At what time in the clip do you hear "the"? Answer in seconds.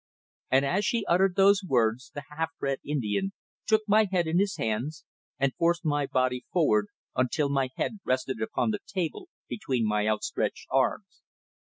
2.15-2.23, 8.71-8.79